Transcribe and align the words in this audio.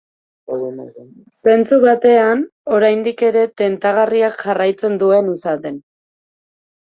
Zentzu 1.41 1.77
batean, 1.83 2.39
oraindik 2.77 3.21
ere 3.27 3.43
tentagarriak 3.63 4.41
jarraitzen 4.47 4.97
duen 5.03 5.29
izaten. 5.35 5.77